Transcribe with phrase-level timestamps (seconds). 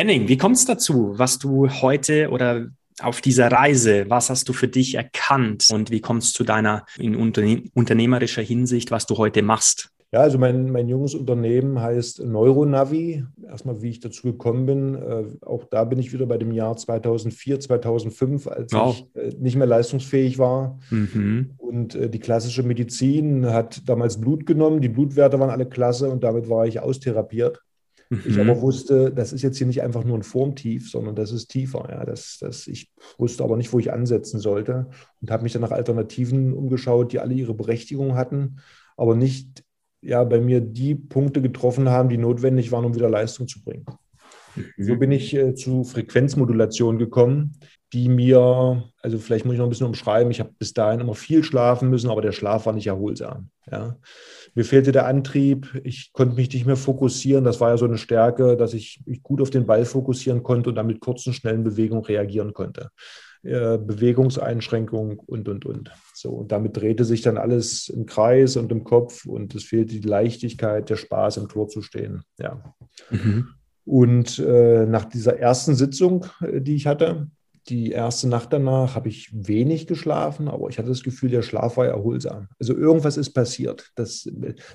[0.00, 2.68] Henning, wie kommt es dazu, was du heute oder
[3.02, 6.86] auf dieser Reise, was hast du für dich erkannt und wie kommst du zu deiner
[6.96, 9.90] in unterne unternehmerischer Hinsicht, was du heute machst?
[10.10, 13.24] Ja, also mein, mein junges Unternehmen heißt Neuronavi.
[13.46, 14.94] Erstmal, wie ich dazu gekommen bin.
[14.94, 18.96] Äh, auch da bin ich wieder bei dem Jahr 2004, 2005, als wow.
[18.96, 20.78] ich äh, nicht mehr leistungsfähig war.
[20.88, 21.50] Mhm.
[21.58, 24.80] Und äh, die klassische Medizin hat damals Blut genommen.
[24.80, 27.60] Die Blutwerte waren alle klasse und damit war ich austherapiert.
[28.10, 28.22] Mhm.
[28.26, 31.48] Ich aber wusste, das ist jetzt hier nicht einfach nur ein Formtief, sondern das ist
[31.48, 31.88] tiefer.
[31.90, 32.04] Ja.
[32.04, 34.88] Das, das, ich wusste aber nicht, wo ich ansetzen sollte
[35.20, 38.58] und habe mich dann nach Alternativen umgeschaut, die alle ihre Berechtigung hatten,
[38.96, 39.64] aber nicht
[40.02, 43.86] ja, bei mir die Punkte getroffen haben, die notwendig waren, um wieder Leistung zu bringen.
[44.56, 44.64] Mhm.
[44.84, 47.52] So bin ich äh, zu Frequenzmodulation gekommen,
[47.92, 51.14] die mir, also vielleicht muss ich noch ein bisschen umschreiben, ich habe bis dahin immer
[51.14, 53.50] viel schlafen müssen, aber der Schlaf war nicht erholsam.
[53.70, 53.96] Ja.
[54.54, 57.44] Mir fehlte der Antrieb, ich konnte mich nicht mehr fokussieren.
[57.44, 60.70] Das war ja so eine Stärke, dass ich mich gut auf den Ball fokussieren konnte
[60.70, 62.90] und dann mit kurzen, schnellen Bewegungen reagieren konnte.
[63.42, 65.90] Äh, Bewegungseinschränkung und, und, und.
[66.14, 69.98] So, und damit drehte sich dann alles im Kreis und im Kopf und es fehlte
[69.98, 72.22] die Leichtigkeit, der Spaß, im Tor zu stehen.
[72.38, 72.62] Ja.
[73.10, 73.48] Mhm.
[73.86, 77.28] Und äh, nach dieser ersten Sitzung, äh, die ich hatte,
[77.70, 81.76] die erste Nacht danach habe ich wenig geschlafen, aber ich hatte das Gefühl, der Schlaf
[81.76, 82.48] war erholsam.
[82.58, 83.90] Also irgendwas ist passiert.
[83.94, 84.28] Das,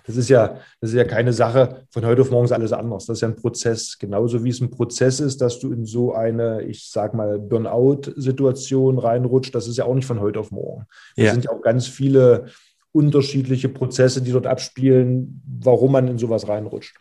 [0.05, 3.05] das, ist, ja, das ist ja keine Sache von heute auf morgen ist alles anders.
[3.05, 3.97] Das ist ja ein Prozess.
[3.99, 8.97] Genauso wie es ein Prozess ist, dass du in so eine, ich sag mal, Burnout-Situation
[8.97, 9.53] reinrutscht.
[9.53, 10.85] Das ist ja auch nicht von heute auf morgen.
[11.17, 12.45] Es sind ja auch ganz viele
[12.93, 16.97] unterschiedliche Prozesse, die dort abspielen, warum man in sowas reinrutscht.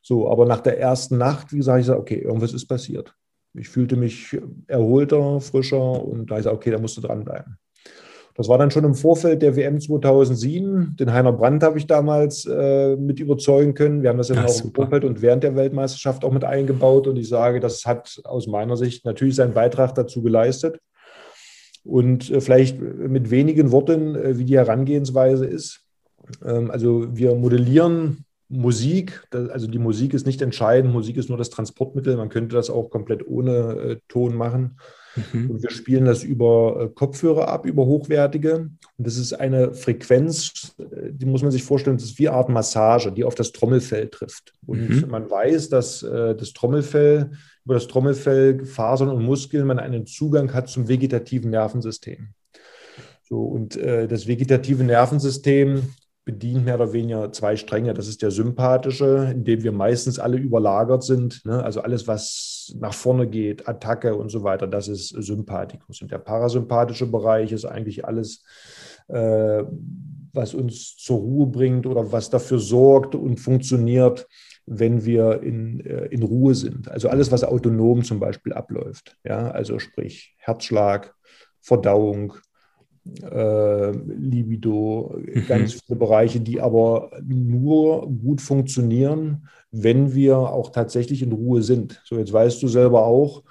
[0.00, 3.14] So, aber nach der ersten Nacht, wie gesagt, ich sage, okay, irgendwas ist passiert.
[3.54, 7.58] Ich fühlte mich erholter, frischer und da ist okay, da musst du dranbleiben.
[8.38, 10.94] Das war dann schon im Vorfeld der WM 2007.
[10.96, 14.02] Den Heiner Brandt habe ich damals äh, mit überzeugen können.
[14.04, 17.08] Wir haben das ja auch im Vorfeld und während der Weltmeisterschaft auch mit eingebaut.
[17.08, 20.78] Und ich sage, das hat aus meiner Sicht natürlich seinen Beitrag dazu geleistet.
[21.82, 25.80] Und äh, vielleicht mit wenigen Worten, äh, wie die Herangehensweise ist.
[26.44, 31.50] Ähm, also wir modellieren Musik, also die Musik ist nicht entscheidend, Musik ist nur das
[31.50, 34.78] Transportmittel, man könnte das auch komplett ohne äh, Ton machen.
[35.32, 35.50] Mhm.
[35.50, 38.70] Und wir spielen das über äh, Kopfhörer ab, über hochwertige.
[38.96, 42.38] Und das ist eine Frequenz, äh, die muss man sich vorstellen, das ist wie eine
[42.38, 44.54] Art Massage, die auf das Trommelfell trifft.
[44.66, 45.10] Und mhm.
[45.10, 47.30] man weiß, dass äh, das Trommelfell,
[47.64, 52.28] über das Trommelfell, Fasern und Muskeln, man einen Zugang hat zum vegetativen Nervensystem.
[53.24, 55.82] So, und äh, das vegetative Nervensystem
[56.28, 57.94] bedient mehr oder weniger zwei Stränge.
[57.94, 61.42] Das ist der sympathische, in dem wir meistens alle überlagert sind.
[61.46, 61.64] Ne?
[61.64, 66.02] Also alles, was nach vorne geht, Attacke und so weiter, das ist Sympathikus.
[66.02, 68.44] Und der parasympathische Bereich ist eigentlich alles,
[69.08, 69.64] äh,
[70.34, 74.28] was uns zur Ruhe bringt oder was dafür sorgt und funktioniert,
[74.66, 76.90] wenn wir in, äh, in Ruhe sind.
[76.90, 79.16] Also alles, was autonom zum Beispiel abläuft.
[79.24, 79.50] Ja?
[79.50, 81.14] Also sprich Herzschlag,
[81.62, 82.34] Verdauung,
[83.22, 85.46] äh, Libido, mhm.
[85.46, 92.00] ganz viele Bereiche, die aber nur gut funktionieren, wenn wir auch tatsächlich in Ruhe sind.
[92.04, 93.42] So, jetzt weißt du selber auch,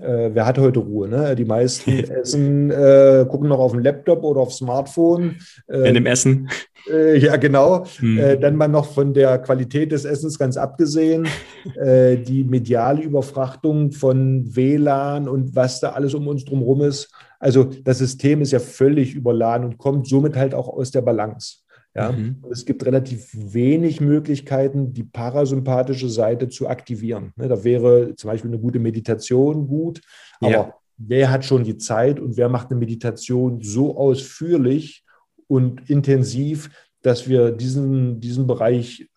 [0.00, 1.08] äh, wer hat heute Ruhe?
[1.08, 1.34] Ne?
[1.36, 5.36] Die meisten essen, äh, gucken noch auf dem Laptop oder auf Smartphone.
[5.68, 6.48] Äh, in dem Essen.
[6.90, 7.86] Äh, ja, genau.
[7.98, 8.40] Hm.
[8.40, 11.26] dann mal noch von der Qualität des Essens ganz abgesehen.
[11.76, 17.10] Äh, die mediale Überfrachtung von WLAN und was da alles um uns drumherum ist.
[17.40, 21.63] Also das System ist ja völlig überladen und kommt somit halt auch aus der Balance.
[21.94, 22.10] Ja?
[22.12, 22.42] Mhm.
[22.50, 27.32] es gibt relativ wenig Möglichkeiten, die parasympathische Seite zu aktivieren.
[27.36, 30.00] Ne, da wäre zum Beispiel eine gute Meditation gut,
[30.40, 30.74] aber ja.
[30.96, 35.04] wer hat schon die Zeit und wer macht eine Meditation so ausführlich
[35.46, 36.70] und intensiv,
[37.02, 39.08] dass wir diesen, diesen Bereich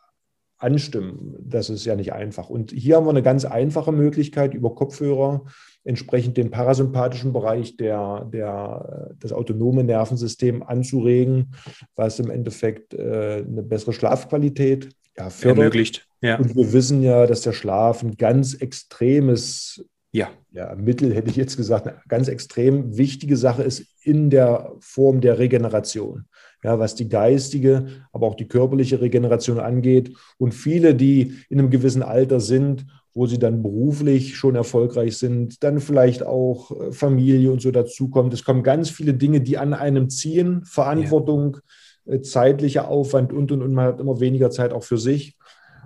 [0.58, 1.36] anstimmen.
[1.40, 2.50] Das ist ja nicht einfach.
[2.50, 5.46] Und hier haben wir eine ganz einfache Möglichkeit über Kopfhörer
[5.88, 11.54] entsprechend den parasympathischen Bereich der, der, das autonome Nervensystem anzuregen,
[11.96, 15.58] was im Endeffekt äh, eine bessere Schlafqualität ja, fördert.
[15.58, 16.08] Ermöglicht.
[16.22, 16.38] Ja.
[16.38, 20.30] Und wir wissen ja, dass der Schlaf ein ganz extremes ja.
[20.52, 25.22] Ja, Mittel hätte ich jetzt gesagt, eine ganz extrem wichtige Sache ist in der Form
[25.22, 26.26] der Regeneration
[26.64, 30.16] ja, was die geistige, aber auch die körperliche Regeneration angeht.
[30.38, 32.86] Und viele, die in einem gewissen Alter sind,
[33.18, 38.32] wo sie dann beruflich schon erfolgreich sind, dann vielleicht auch äh, Familie und so dazukommt.
[38.32, 41.58] Es kommen ganz viele Dinge, die an einem ziehen, Verantwortung,
[42.06, 42.14] ja.
[42.14, 45.36] Äh, zeitlicher Aufwand und, und, und man hat immer weniger Zeit auch für sich.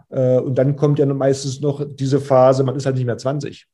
[0.10, 3.66] Äh, und dann kommt ja meistens noch diese Phase, man ist halt nicht mehr 20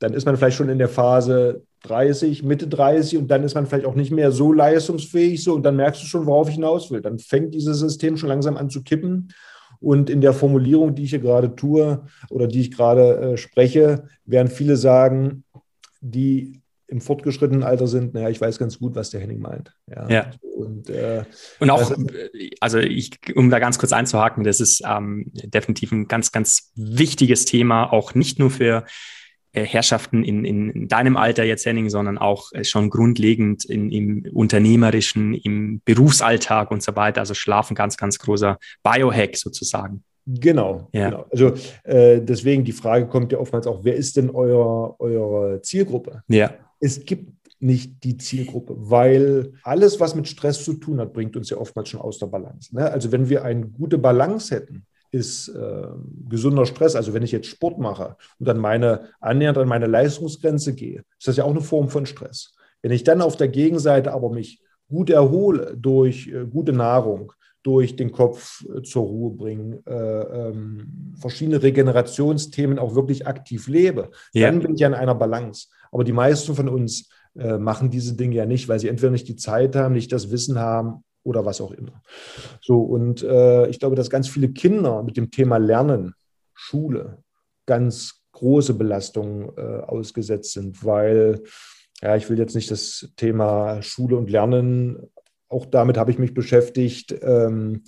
[0.00, 3.66] dann ist man vielleicht schon in der Phase 30, Mitte 30 und dann ist man
[3.66, 6.92] vielleicht auch nicht mehr so leistungsfähig so und dann merkst du schon, worauf ich hinaus
[6.92, 7.00] will.
[7.00, 9.32] Dann fängt dieses System schon langsam an zu kippen
[9.80, 14.08] Und in der Formulierung, die ich hier gerade tue oder die ich gerade äh, spreche,
[14.24, 15.44] werden viele sagen,
[16.00, 19.74] die im fortgeschrittenen Alter sind, naja, ich weiß ganz gut, was der Henning meint.
[19.94, 20.08] Ja.
[20.08, 20.30] ja.
[20.56, 21.22] Und, äh,
[21.60, 21.92] und auch,
[22.60, 27.44] also ich, um da ganz kurz einzuhaken, das ist ähm, definitiv ein ganz, ganz wichtiges
[27.44, 28.82] Thema, auch nicht nur für äh,
[29.64, 35.34] Herrschaften in, in, deinem Alter jetzt, Henning, sondern auch äh, schon grundlegend in, im unternehmerischen,
[35.34, 37.20] im Berufsalltag und so weiter.
[37.20, 40.02] Also Schlafen ganz, ganz großer Biohack sozusagen.
[40.26, 41.08] Genau, ja.
[41.08, 41.26] genau.
[41.30, 46.22] Also äh, deswegen die Frage kommt ja oftmals auch, wer ist denn euer, eure Zielgruppe?
[46.28, 46.52] Ja.
[46.80, 51.50] Es gibt nicht die Zielgruppe, weil alles, was mit Stress zu tun hat, bringt uns
[51.50, 52.74] ja oftmals schon aus der Balance.
[52.74, 52.90] Ne?
[52.90, 55.86] Also wenn wir eine gute Balance hätten, ist äh,
[56.28, 56.96] gesunder Stress.
[56.96, 61.28] Also wenn ich jetzt Sport mache und dann meine annähernd an meine Leistungsgrenze gehe, ist
[61.28, 62.54] das ja auch eine Form von Stress.
[62.82, 67.32] Wenn ich dann auf der Gegenseite aber mich gut erhole durch äh, gute Nahrung,
[67.62, 74.10] durch den Kopf äh, zur Ruhe bringen, äh, ähm, verschiedene Regenerationsthemen auch wirklich aktiv lebe,
[74.32, 74.46] ja.
[74.46, 75.68] dann bin ich ja in einer Balance.
[75.90, 79.28] Aber die meisten von uns äh, machen diese Dinge ja nicht, weil sie entweder nicht
[79.28, 82.02] die Zeit haben, nicht das Wissen haben oder was auch immer.
[82.60, 86.14] So, und äh, ich glaube, dass ganz viele Kinder mit dem Thema Lernen,
[86.54, 87.18] Schule,
[87.66, 91.42] ganz große Belastungen äh, ausgesetzt sind, weil,
[92.00, 94.98] ja, ich will jetzt nicht das Thema Schule und Lernen,
[95.48, 97.14] auch damit habe ich mich beschäftigt.
[97.22, 97.82] Ähm,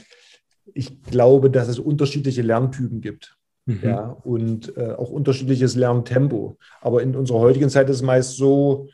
[0.74, 3.36] ich glaube, dass es unterschiedliche Lerntypen gibt.
[3.66, 3.80] Mhm.
[3.82, 6.56] Ja, und äh, auch unterschiedliches Lerntempo.
[6.80, 8.88] Aber in unserer heutigen Zeit ist es meist so,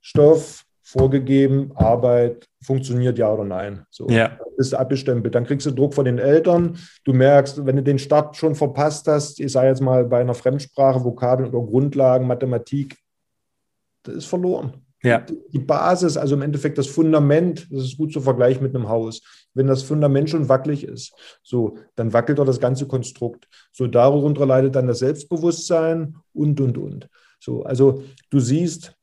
[0.00, 3.84] Stoff, vorgegeben, Arbeit funktioniert ja oder nein.
[3.90, 4.38] So, ja.
[4.56, 5.34] bist du abgestempelt.
[5.34, 6.78] Dann kriegst du Druck von den Eltern.
[7.04, 10.34] Du merkst, wenn du den Start schon verpasst hast, ich sage jetzt mal bei einer
[10.34, 12.96] Fremdsprache, Vokabeln oder Grundlagen, Mathematik,
[14.02, 14.84] das ist verloren.
[15.02, 15.24] Ja.
[15.52, 19.22] Die Basis, also im Endeffekt das Fundament, das ist gut zu vergleichen mit einem Haus.
[19.54, 23.48] Wenn das Fundament schon wackelig ist, so, dann wackelt auch das ganze Konstrukt.
[23.72, 27.08] So, darunter leidet dann das Selbstbewusstsein und, und, und.
[27.38, 28.94] So, also du siehst,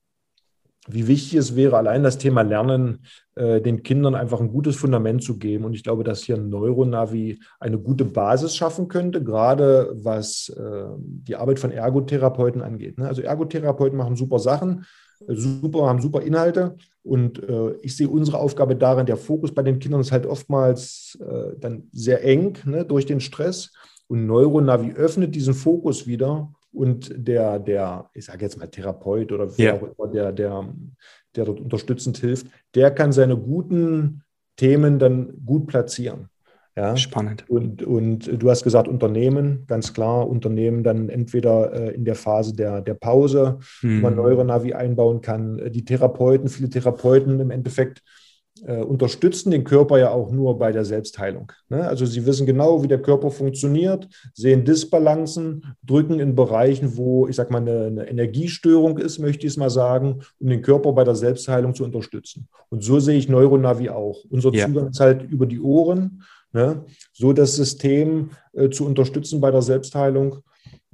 [0.88, 3.00] wie wichtig es wäre, allein das Thema Lernen
[3.36, 5.66] äh, den Kindern einfach ein gutes Fundament zu geben.
[5.66, 10.86] Und ich glaube, dass hier ein Neuronavi eine gute Basis schaffen könnte, gerade was äh,
[10.98, 12.98] die Arbeit von Ergotherapeuten angeht.
[12.98, 13.08] Ne?
[13.08, 14.86] Also Ergotherapeuten machen super Sachen,
[15.28, 16.76] äh, super, haben super Inhalte.
[17.04, 17.42] Und
[17.84, 21.18] ich sehe unsere Aufgabe darin, der Fokus bei den Kindern ist halt oftmals
[21.58, 23.72] dann sehr eng ne, durch den Stress.
[24.08, 29.58] Und Neuronavi öffnet diesen Fokus wieder und der, der, ich sage jetzt mal Therapeut oder
[29.58, 30.74] wer auch immer, der, der,
[31.36, 34.24] der dort unterstützend hilft, der kann seine guten
[34.56, 36.30] Themen dann gut platzieren.
[36.76, 36.96] Ja?
[36.96, 37.50] Spannend.
[37.50, 42.56] Und, und du hast gesagt, Unternehmen, ganz klar, Unternehmen dann entweder äh, in der Phase
[42.56, 43.98] der, der Pause, hm.
[43.98, 45.72] wo man neuere Navi einbauen kann.
[45.72, 48.04] Die Therapeuten, viele Therapeuten im Endeffekt
[48.62, 51.52] unterstützen den Körper ja auch nur bei der Selbstheilung.
[51.70, 51.88] Ne?
[51.88, 57.36] Also sie wissen genau, wie der Körper funktioniert, sehen Disbalancen, drücken in Bereichen, wo ich
[57.36, 61.04] sage mal eine, eine, Energiestörung ist, möchte ich es mal sagen, um den Körper bei
[61.04, 62.48] der Selbstheilung zu unterstützen.
[62.70, 64.24] Und so sehe ich Neuronavi auch.
[64.30, 64.68] Unser ja.
[64.68, 66.84] Zugang ist halt über die Ohren, ne?
[67.14, 70.38] so das System äh, zu unterstützen bei der Selbstheilung.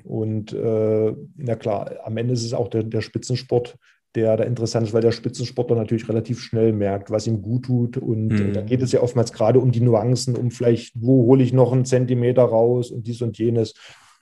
[0.03, 3.77] Und äh, na klar, am Ende ist es auch der, der Spitzensport,
[4.15, 7.97] der da interessant ist, weil der Spitzensportler natürlich relativ schnell merkt, was ihm gut tut.
[7.97, 8.53] Und mhm.
[8.53, 11.71] da geht es ja oftmals gerade um die Nuancen, um vielleicht, wo hole ich noch
[11.71, 13.73] einen Zentimeter raus und dies und jenes.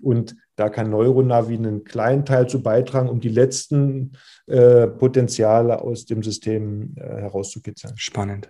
[0.02, 4.14] Und da kann Neuronavi einen kleinen Teil zu beitragen, um die letzten
[4.48, 7.94] äh, Potenziale aus dem System äh, herauszukitzeln.
[7.98, 8.50] Spannend.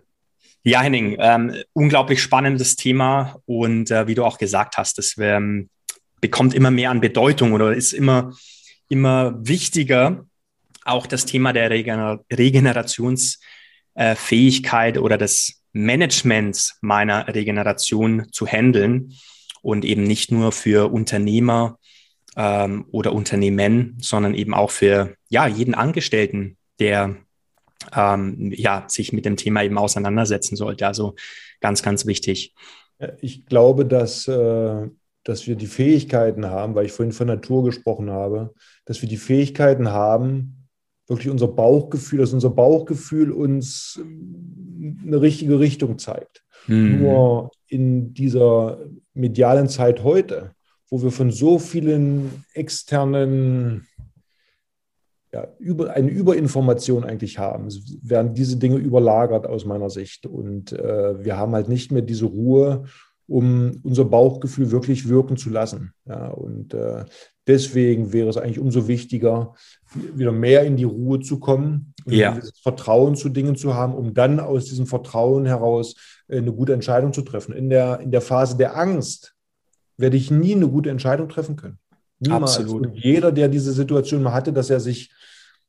[0.63, 3.37] Ja, Henning, ähm, unglaublich spannendes Thema.
[3.45, 5.69] Und äh, wie du auch gesagt hast, es ähm,
[6.21, 8.31] bekommt immer mehr an Bedeutung oder ist immer,
[8.87, 10.25] immer wichtiger,
[10.85, 19.13] auch das Thema der Regener Regenerationsfähigkeit oder des Managements meiner Regeneration zu handeln
[19.61, 21.77] und eben nicht nur für Unternehmer
[22.35, 27.15] ähm, oder Unternehmen, sondern eben auch für ja, jeden Angestellten, der
[27.95, 30.87] ähm, ja, sich mit dem Thema eben auseinandersetzen sollte.
[30.87, 31.15] Also
[31.59, 32.53] ganz, ganz wichtig.
[33.19, 34.87] Ich glaube, dass, äh,
[35.23, 38.53] dass wir die Fähigkeiten haben, weil ich vorhin von Natur gesprochen habe,
[38.85, 40.60] dass wir die Fähigkeiten haben,
[41.11, 44.01] wirklich unser Bauchgefühl, dass unser Bauchgefühl uns
[45.05, 46.43] eine richtige Richtung zeigt.
[46.67, 47.01] Mhm.
[47.01, 48.79] Nur in dieser
[49.13, 50.51] medialen Zeit heute,
[50.89, 53.87] wo wir von so vielen externen,
[55.33, 57.69] ja, über, eine Überinformation eigentlich haben,
[58.01, 60.25] werden diese Dinge überlagert aus meiner Sicht.
[60.25, 62.85] Und äh, wir haben halt nicht mehr diese Ruhe,
[63.31, 65.93] um unser Bauchgefühl wirklich wirken zu lassen.
[66.05, 67.05] Ja, und äh,
[67.47, 69.55] deswegen wäre es eigentlich umso wichtiger,
[69.93, 72.37] wieder mehr in die Ruhe zu kommen und ja.
[72.61, 75.95] Vertrauen zu Dingen zu haben, um dann aus diesem Vertrauen heraus
[76.27, 77.53] äh, eine gute Entscheidung zu treffen.
[77.53, 79.33] In der, in der Phase der Angst
[79.97, 81.79] werde ich nie eine gute Entscheidung treffen können.
[82.19, 82.57] Niemals.
[82.57, 82.87] Absolut.
[82.87, 85.11] Und jeder, der diese Situation mal hatte, dass er sich,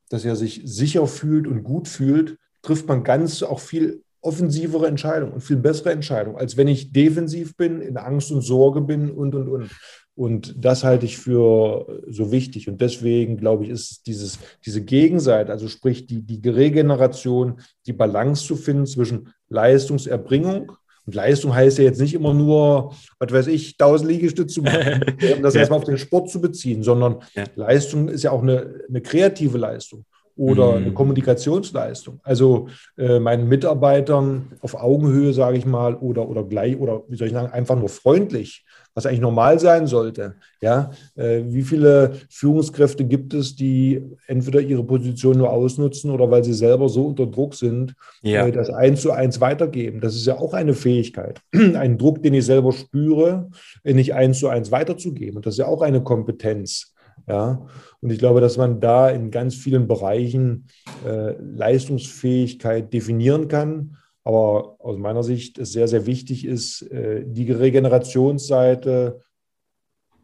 [0.09, 5.33] dass er sich sicher fühlt und gut fühlt, trifft man ganz auch viel offensivere Entscheidungen
[5.33, 9.35] und viel bessere Entscheidungen, als wenn ich defensiv bin, in Angst und Sorge bin und,
[9.35, 9.71] und, und.
[10.15, 12.69] Und das halte ich für so wichtig.
[12.69, 18.47] Und deswegen, glaube ich, ist dieses, diese Gegenseite, also sprich die, die Regeneration, die Balance
[18.47, 20.73] zu finden zwischen Leistungserbringung
[21.05, 25.05] und Leistung heißt ja jetzt nicht immer nur, was weiß ich, 1000 Liegestütze zu machen,
[25.37, 25.61] um das ja.
[25.61, 27.45] erstmal auf den Sport zu beziehen, sondern ja.
[27.57, 30.05] Leistung ist ja auch eine, eine kreative Leistung
[30.37, 30.77] oder mhm.
[30.77, 32.21] eine Kommunikationsleistung.
[32.23, 37.29] Also äh, meinen Mitarbeitern auf Augenhöhe, sage ich mal, oder, oder gleich, oder wie soll
[37.29, 40.35] ich sagen, einfach nur freundlich was eigentlich normal sein sollte.
[40.61, 46.45] Ja, äh, wie viele Führungskräfte gibt es, die entweder ihre Position nur ausnutzen oder weil
[46.45, 48.47] sie selber so unter Druck sind, ja.
[48.47, 50.01] äh, das eins zu eins weitergeben?
[50.01, 53.51] Das ist ja auch eine Fähigkeit, einen Druck, den ich selber spüre,
[53.85, 55.37] nicht eins zu eins weiterzugeben.
[55.37, 56.92] Und das ist ja auch eine Kompetenz.
[57.29, 57.67] Ja,
[58.01, 60.67] und ich glaube, dass man da in ganz vielen Bereichen
[61.07, 67.51] äh, Leistungsfähigkeit definieren kann aber aus meiner Sicht es sehr, sehr wichtig ist, äh, die
[67.51, 69.21] Regenerationsseite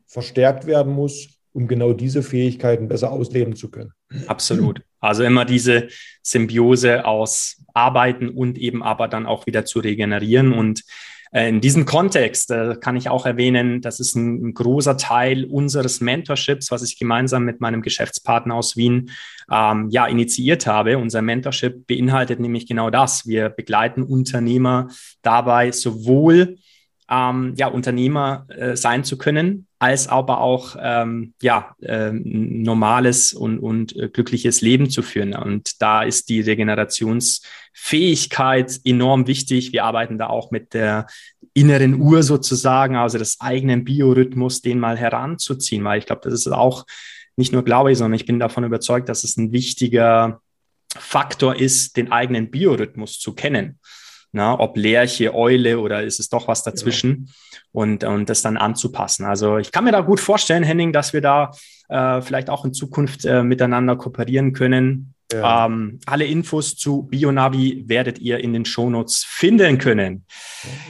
[0.07, 3.93] verstärkt werden muss, um genau diese Fähigkeiten besser ausleben zu können.
[4.27, 4.83] Absolut.
[5.01, 5.89] Also immer diese
[6.23, 10.53] Symbiose aus Arbeiten und eben aber dann auch wieder zu regenerieren.
[10.53, 10.83] Und
[11.33, 16.71] in diesem Kontext äh, kann ich auch erwähnen, das ist ein, großer Teil unseres Mentorships,
[16.71, 19.11] was ich gemeinsam mit meinem Geschäftspartner aus Wien
[19.51, 20.99] ähm, ja initiiert habe.
[20.99, 23.27] Unser Mentorship beinhaltet nämlich genau das.
[23.27, 24.89] Wir begleiten Unternehmer
[25.23, 26.57] dabei, sowohl
[27.11, 33.59] ähm, ja, Unternehmer äh, sein zu können, als aber auch ähm, ja, äh, normales und,
[33.59, 35.35] und äh, glückliches Leben zu führen.
[35.35, 39.73] Und da ist die Regenerationsfähigkeit enorm wichtig.
[39.73, 41.07] Wir arbeiten da auch mit der
[41.55, 46.47] inneren Uhr sozusagen, also des eigenen Biorhythmus, den mal heranzuziehen, weil ich glaube, das ist
[46.49, 46.85] auch
[47.37, 50.41] nicht nur glaube ich, sondern ich bin davon überzeugt, dass es ein wichtiger
[50.95, 53.79] Faktor ist, den eigenen Biorhythmus zu kennen
[54.33, 57.59] na, ob Lerche, Eule oder ist es doch was dazwischen ja.
[57.73, 59.25] und, und das dann anzupassen.
[59.25, 61.51] Also ich kann mir da gut vorstellen, Henning, dass wir da
[61.89, 65.15] äh, vielleicht auch in Zukunft äh, miteinander kooperieren können.
[65.33, 65.67] Ja.
[65.67, 70.25] Ähm, alle Infos zu Bionavi werdet ihr in den Shownotes finden können.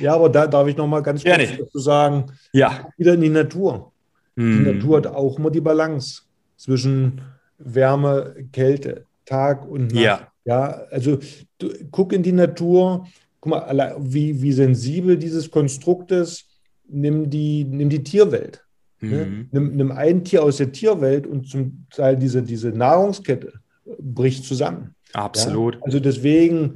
[0.00, 2.88] Ja, aber da darf ich noch mal ganz kurz dazu sagen, ja.
[2.96, 3.92] wieder in die Natur.
[4.36, 4.64] Hm.
[4.64, 6.22] Die Natur hat auch immer die Balance
[6.56, 7.20] zwischen
[7.58, 10.02] Wärme, Kälte, Tag und Nacht.
[10.02, 10.28] Ja.
[10.44, 11.18] Ja, also
[11.58, 13.06] du, guck in die Natur,
[13.40, 16.46] guck mal, wie, wie sensibel dieses Konstrukt ist,
[16.88, 18.64] nimm die, nimm die Tierwelt.
[19.00, 19.26] Ne?
[19.26, 19.38] Mhm.
[19.38, 19.48] Ne?
[19.52, 23.52] Nimm, nimm ein Tier aus der Tierwelt und zum Teil diese, diese Nahrungskette
[24.00, 24.94] bricht zusammen.
[25.12, 25.76] Absolut.
[25.76, 25.80] Ja?
[25.82, 26.74] Also deswegen,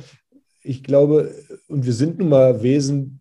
[0.62, 1.35] ich glaube,
[1.69, 3.21] und wir sind nun mal Wesen,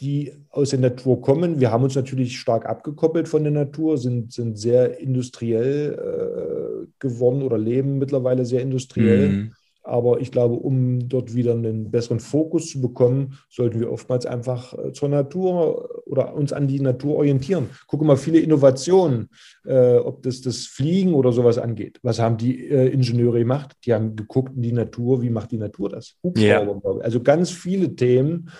[0.00, 1.60] die aus der Natur kommen.
[1.60, 7.42] Wir haben uns natürlich stark abgekoppelt von der Natur, sind, sind sehr industriell äh, geworden
[7.42, 9.28] oder leben mittlerweile sehr industriell.
[9.28, 9.52] Mhm.
[9.82, 14.74] Aber ich glaube, um dort wieder einen besseren Fokus zu bekommen, sollten wir oftmals einfach
[14.74, 17.70] äh, zur Natur oder uns an die Natur orientieren.
[17.86, 19.30] Gucke mal, viele Innovationen,
[19.64, 21.98] äh, ob das das Fliegen oder sowas angeht.
[22.02, 23.72] Was haben die äh, Ingenieure gemacht?
[23.84, 26.16] Die haben geguckt in die Natur, wie macht die Natur das?
[26.36, 26.66] Ja.
[27.00, 28.50] Also ganz viele Themen.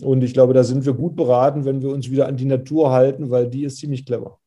[0.00, 2.90] Und ich glaube, da sind wir gut beraten, wenn wir uns wieder an die Natur
[2.90, 4.38] halten, weil die ist ziemlich clever.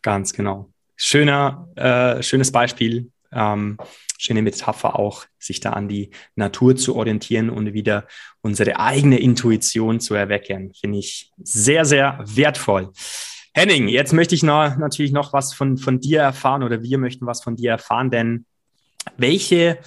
[0.00, 0.70] Ganz genau.
[0.96, 3.11] Schöner, äh, schönes Beispiel.
[3.32, 3.78] Ähm,
[4.18, 8.06] schöne Metapher auch, sich da an die Natur zu orientieren und wieder
[8.40, 10.72] unsere eigene Intuition zu erwecken.
[10.78, 12.92] Finde ich sehr, sehr wertvoll.
[13.54, 17.26] Henning, jetzt möchte ich noch, natürlich noch was von, von dir erfahren oder wir möchten
[17.26, 18.46] was von dir erfahren, denn
[19.16, 19.78] welche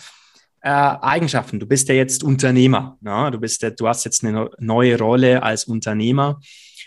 [0.62, 3.30] äh, Eigenschaften, du bist ja jetzt Unternehmer, ne?
[3.32, 6.40] du, bist ja, du hast jetzt eine neue Rolle als Unternehmer.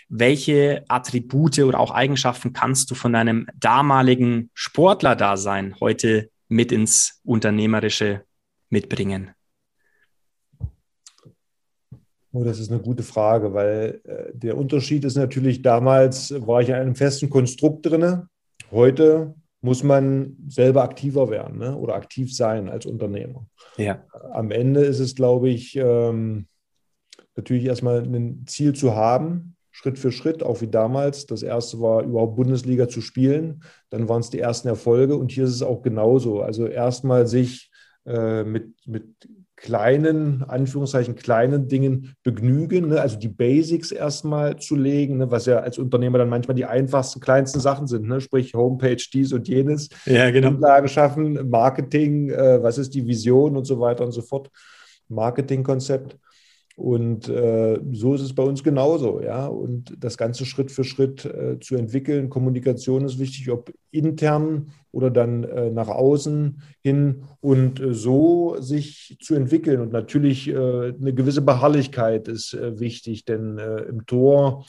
[0.09, 8.25] Welche Attribute oder auch Eigenschaften kannst du von deinem damaligen Sportler-Dasein heute mit ins Unternehmerische
[8.69, 9.31] mitbringen?
[12.31, 16.69] Oh, das ist eine gute Frage, weil äh, der Unterschied ist natürlich, damals war ich
[16.69, 18.27] in einem festen Konstrukt drin.
[18.71, 21.75] Heute muss man selber aktiver werden ne?
[21.75, 23.47] oder aktiv sein als Unternehmer.
[23.77, 24.05] Ja.
[24.31, 26.47] Am Ende ist es, glaube ich, ähm,
[27.35, 31.25] natürlich erstmal ein Ziel zu haben, Schritt für Schritt, auch wie damals.
[31.25, 33.63] Das erste war überhaupt Bundesliga zu spielen.
[33.89, 36.41] Dann waren es die ersten Erfolge und hier ist es auch genauso.
[36.41, 37.71] Also erstmal sich
[38.05, 39.05] äh, mit, mit
[39.55, 42.99] kleinen, Anführungszeichen, kleinen Dingen begnügen, ne?
[42.99, 45.31] also die Basics erstmal zu legen, ne?
[45.31, 48.19] was ja als Unternehmer dann manchmal die einfachsten, kleinsten Sachen sind, ne?
[48.19, 50.49] sprich Homepage, dies und jenes, ja, genau.
[50.49, 54.49] Grundlagen schaffen, Marketing, äh, was ist die Vision und so weiter und so fort,
[55.07, 56.17] Marketingkonzept.
[56.79, 59.47] Und äh, so ist es bei uns genauso, ja.
[59.47, 62.29] Und das Ganze Schritt für Schritt äh, zu entwickeln.
[62.29, 69.17] Kommunikation ist wichtig, ob intern oder dann äh, nach außen hin und äh, so sich
[69.19, 69.81] zu entwickeln.
[69.81, 73.59] Und natürlich äh, eine gewisse Beharrlichkeit ist äh, wichtig, denn
[73.89, 74.65] im Tor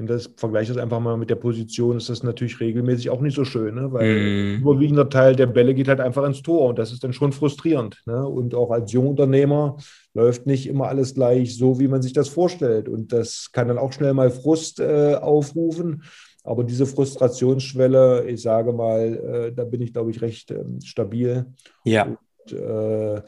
[0.00, 3.34] und das vergleiche das einfach mal mit der Position, ist das natürlich regelmäßig auch nicht
[3.34, 3.92] so schön, ne?
[3.92, 7.12] weil ein überwiegender Teil der Bälle geht halt einfach ins Tor und das ist dann
[7.12, 8.02] schon frustrierend.
[8.06, 8.26] Ne?
[8.26, 9.76] Und auch als Jungunternehmer
[10.14, 12.88] läuft nicht immer alles gleich so, wie man sich das vorstellt.
[12.88, 16.02] Und das kann dann auch schnell mal Frust äh, aufrufen.
[16.42, 21.46] Aber diese Frustrationsschwelle, ich sage mal, äh, da bin ich, glaube ich, recht äh, stabil.
[21.84, 22.04] Ja.
[22.04, 23.22] Und, äh,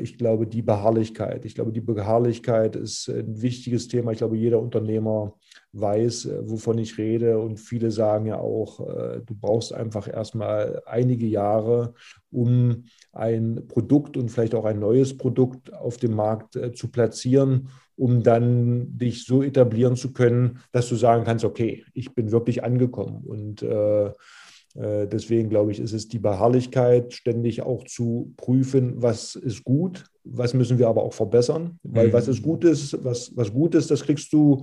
[0.00, 1.44] ich glaube, die Beharrlichkeit.
[1.44, 4.12] Ich glaube, die Beharrlichkeit ist ein wichtiges Thema.
[4.12, 5.34] Ich glaube, jeder Unternehmer
[5.72, 7.38] weiß, äh, wovon ich rede.
[7.38, 11.94] Und viele sagen ja auch, äh, du brauchst einfach erstmal einige Jahre,
[12.30, 18.22] um ein Produkt und vielleicht auch ein neues Produkt auf dem Markt zu platzieren, um
[18.22, 23.22] dann dich so etablieren zu können, dass du sagen kannst, okay, ich bin wirklich angekommen.
[23.24, 24.12] Und äh, äh,
[24.74, 30.54] deswegen glaube ich, ist es die Beharrlichkeit, ständig auch zu prüfen, was ist gut, was
[30.54, 31.78] müssen wir aber auch verbessern.
[31.82, 32.12] Weil mhm.
[32.12, 34.62] was ist gut ist, was, was gut ist, das kriegst du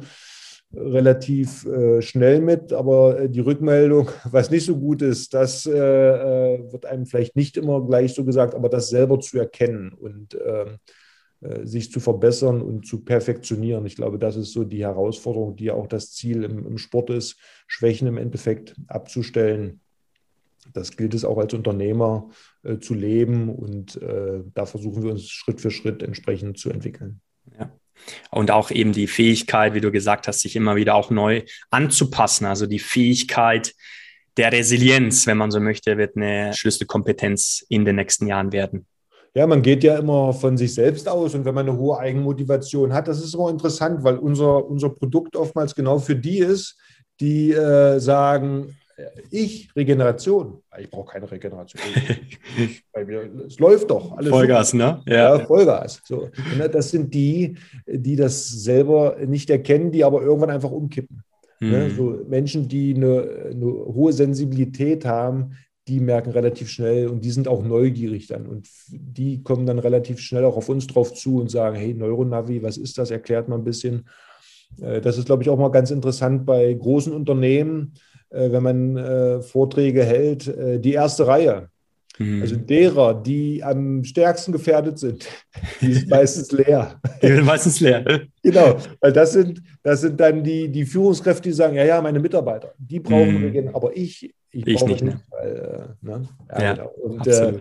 [0.73, 5.71] relativ äh, schnell mit, aber äh, die Rückmeldung, was nicht so gut ist, das äh,
[5.71, 10.37] äh wird einem vielleicht nicht immer gleich so gesagt, aber das selber zu erkennen und
[10.45, 10.77] ähm,
[11.41, 13.85] äh, sich zu verbessern und zu perfektionieren.
[13.85, 17.09] Ich glaube, das ist so die Herausforderung, die ja auch das Ziel im, im Sport
[17.09, 17.37] ist,
[17.67, 19.81] Schwächen im Endeffekt abzustellen
[20.73, 22.29] das gilt es auch als Unternehmer
[22.63, 27.21] äh, zu leben und äh, da versuchen wir uns Schritt für Schritt entsprechend zu entwickeln.
[27.57, 27.71] Ja.
[28.31, 32.45] Und auch eben die Fähigkeit, wie du gesagt hast, sich immer wieder auch neu anzupassen.
[32.45, 33.73] Also die Fähigkeit
[34.37, 38.85] der Resilienz, wenn man so möchte, wird eine Schlüsselkompetenz in den nächsten Jahren werden.
[39.35, 42.93] Ja, man geht ja immer von sich selbst aus und wenn man eine hohe Eigenmotivation
[42.93, 46.77] hat, das ist immer interessant, weil unser, unser Produkt oftmals genau für die ist,
[47.19, 48.78] die äh, sagen,
[49.31, 50.61] ich, Regeneration.
[50.79, 51.81] Ich brauche keine Regeneration.
[52.93, 54.17] Bei mir, es läuft doch.
[54.17, 55.01] Alles Vollgas, super.
[55.05, 55.13] ne?
[55.13, 55.37] Ja.
[55.37, 56.01] ja, Vollgas.
[56.05, 56.29] So.
[56.71, 61.23] Das sind die, die das selber nicht erkennen, die aber irgendwann einfach umkippen.
[61.59, 61.69] Mhm.
[61.69, 61.89] Ne?
[61.91, 65.51] So Menschen, die eine, eine hohe Sensibilität haben,
[65.87, 68.45] die merken relativ schnell und die sind auch neugierig dann.
[68.45, 72.61] Und die kommen dann relativ schnell auch auf uns drauf zu und sagen, hey, Neuronavi,
[72.61, 73.09] was ist das?
[73.11, 74.07] Erklärt mal ein bisschen.
[74.79, 77.93] Äh, das ist, glaube ich, auch mal ganz interessant bei großen Unternehmen
[78.29, 81.69] wenn man äh, Vorträge hält, äh, die erste Reihe.
[82.19, 82.41] Mhm.
[82.41, 85.27] Also derer, die am stärksten gefährdet sind,
[85.81, 86.99] die ist meistens leer.
[87.21, 88.03] Die sind meistens leer.
[88.43, 92.19] genau, weil das sind, das sind dann die, die Führungskräfte, die sagen, ja, ja, meine
[92.19, 93.45] Mitarbeiter, die brauchen mhm.
[93.45, 95.03] Regen, aber ich, ich, ich brauche nicht.
[95.03, 95.21] nicht ne?
[95.31, 96.27] weil, ne?
[96.51, 96.89] Ja, ja, genau.
[97.01, 97.53] Und äh,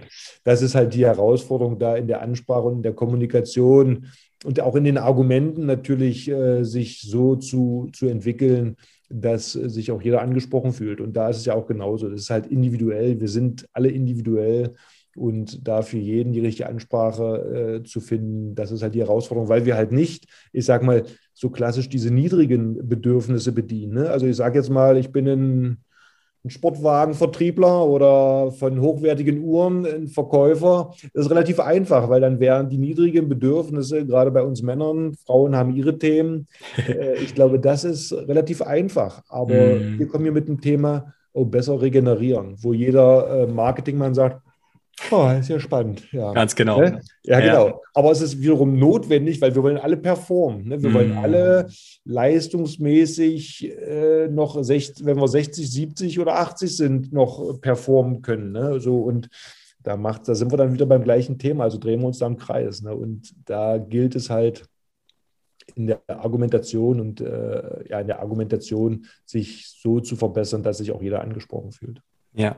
[0.43, 4.07] das ist halt die Herausforderung da in der Ansprache und in der Kommunikation
[4.45, 8.77] und auch in den Argumenten natürlich äh, sich so zu, zu entwickeln,
[9.09, 11.01] dass sich auch jeder angesprochen fühlt.
[11.01, 12.09] Und da ist es ja auch genauso.
[12.09, 13.21] Das ist halt individuell.
[13.21, 14.75] Wir sind alle individuell.
[15.17, 19.49] Und da für jeden die richtige Ansprache äh, zu finden, das ist halt die Herausforderung,
[19.49, 23.95] weil wir halt nicht, ich sage mal, so klassisch diese niedrigen Bedürfnisse bedienen.
[23.95, 24.11] Ne?
[24.11, 25.85] Also ich sage jetzt mal, ich bin ein
[26.45, 30.93] ein Sportwagenvertriebler oder von hochwertigen Uhren ein Verkäufer.
[31.13, 35.57] Das ist relativ einfach, weil dann wären die niedrigen Bedürfnisse, gerade bei uns Männern, Frauen
[35.57, 36.47] haben ihre Themen.
[36.89, 39.23] Äh, ich glaube, das ist relativ einfach.
[39.29, 39.99] Aber mm.
[39.99, 44.43] wir kommen hier mit dem Thema, oh, besser regenerieren, wo jeder äh, Marketingmann sagt,
[45.11, 46.11] Oh, ist ja spannend.
[46.13, 46.33] Ja.
[46.33, 46.81] Ganz genau.
[46.81, 47.01] Ne?
[47.23, 47.83] Ja, ja, genau.
[47.95, 50.69] Aber es ist wiederum notwendig, weil wir wollen alle performen.
[50.69, 50.83] Ne?
[50.83, 50.95] Wir mm.
[50.95, 51.69] wollen alle
[52.05, 58.53] leistungsmäßig äh, noch, 60, wenn wir 60, 70 oder 80 sind, noch performen können.
[58.53, 58.81] Ne?
[58.81, 59.29] So, und
[59.83, 62.27] da, macht, da sind wir dann wieder beim gleichen Thema, also drehen wir uns da
[62.27, 62.83] im Kreis.
[62.83, 62.95] Ne?
[62.95, 64.65] Und da gilt es halt
[65.75, 70.93] in der Argumentation und äh, ja, in der Argumentation sich so zu verbessern, dass sich
[70.93, 72.01] auch jeder angesprochen fühlt.
[72.35, 72.57] Ja.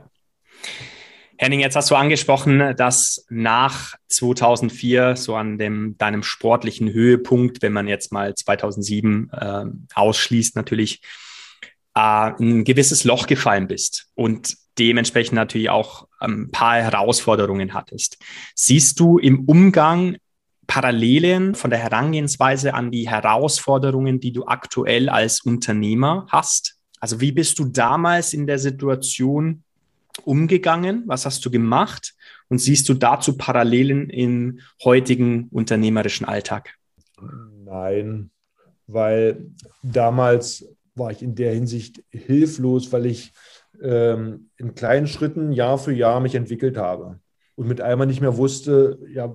[1.43, 7.73] Henning, jetzt hast du angesprochen, dass nach 2004, so an dem, deinem sportlichen Höhepunkt, wenn
[7.73, 11.01] man jetzt mal 2007 äh, ausschließt, natürlich,
[11.95, 18.19] äh, ein gewisses Loch gefallen bist und dementsprechend natürlich auch ein paar Herausforderungen hattest.
[18.53, 20.17] Siehst du im Umgang
[20.67, 26.75] Parallelen von der Herangehensweise an die Herausforderungen, die du aktuell als Unternehmer hast?
[26.99, 29.63] Also wie bist du damals in der Situation
[30.23, 31.03] umgegangen?
[31.07, 32.13] Was hast du gemacht?
[32.49, 36.75] Und siehst du dazu Parallelen im heutigen unternehmerischen Alltag?
[37.63, 38.29] Nein,
[38.87, 39.45] weil
[39.83, 43.31] damals war ich in der Hinsicht hilflos, weil ich
[43.81, 47.19] ähm, in kleinen Schritten Jahr für Jahr mich entwickelt habe
[47.55, 49.33] und mit einmal nicht mehr wusste, ja,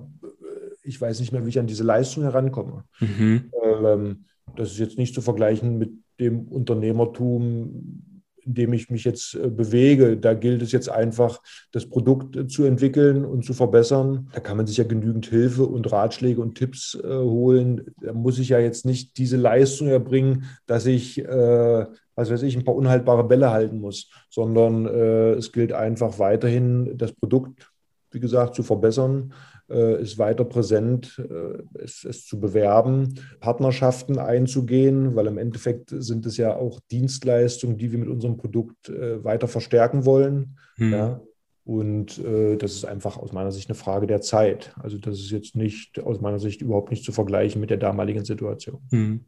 [0.83, 2.85] ich weiß nicht mehr, wie ich an diese Leistung herankomme.
[2.99, 3.51] Mhm.
[3.63, 8.16] Ähm, das ist jetzt nicht zu vergleichen mit dem Unternehmertum,
[8.47, 10.17] in dem ich mich jetzt äh, bewege.
[10.17, 14.29] Da gilt es jetzt einfach, das Produkt äh, zu entwickeln und zu verbessern.
[14.33, 17.93] Da kann man sich ja genügend Hilfe und Ratschläge und Tipps äh, holen.
[18.01, 22.55] Da muss ich ja jetzt nicht diese Leistung erbringen, dass ich, äh, was weiß ich,
[22.55, 27.69] ein paar unhaltbare Bälle halten muss, sondern äh, es gilt einfach weiterhin, das Produkt,
[28.17, 29.31] wie gesagt, zu verbessern
[29.69, 36.25] äh, ist weiter präsent, äh, es, es, zu bewerben, Partnerschaften einzugehen, weil im Endeffekt sind
[36.25, 40.57] es ja auch Dienstleistungen, die wir mit unserem Produkt äh, weiter verstärken wollen.
[40.77, 40.91] Hm.
[40.91, 41.21] Ja.
[41.63, 44.73] Und äh, das ist einfach aus meiner Sicht eine Frage der Zeit.
[44.81, 48.25] Also das ist jetzt nicht aus meiner Sicht überhaupt nicht zu vergleichen mit der damaligen
[48.25, 48.81] Situation.
[48.89, 49.25] Hm.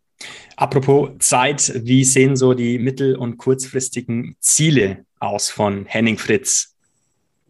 [0.56, 6.76] Apropos Zeit, wie sehen so die mittel- und kurzfristigen Ziele aus von Henning Fritz?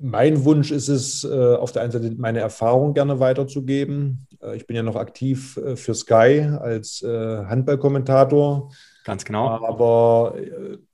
[0.02, 4.28] Mein Wunsch ist es, äh, auf der einen Seite meine Erfahrung gerne weiterzugeben.
[4.42, 8.72] Äh, ich bin ja noch aktiv äh, für Sky als Handballkommentator.
[9.06, 9.48] Ganz genau.
[9.48, 10.36] Aber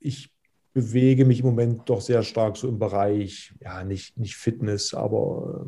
[0.00, 0.30] ich
[0.72, 5.66] bewege mich im Moment doch sehr stark so im Bereich, ja, nicht, nicht Fitness, aber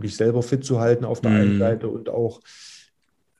[0.00, 2.40] mich selber fit zu halten auf der einen Seite und auch